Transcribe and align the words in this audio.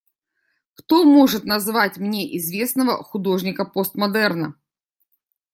Кто 0.73 1.03
может 1.03 1.43
назвать 1.43 1.97
мне 1.97 2.35
известного 2.35 3.03
художника 3.03 3.65
постмодерна? 3.65 4.55